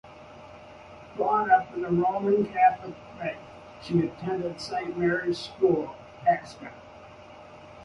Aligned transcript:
Brought 1.15 1.51
up 1.51 1.75
in 1.75 1.83
the 1.83 1.91
Roman 1.91 2.43
Catholic 2.47 2.95
faith, 3.19 3.37
she 3.83 3.99
attended 3.99 4.59
Saint 4.59 4.97
Mary's 4.97 5.37
School, 5.37 5.93
Ascot. 6.27 6.73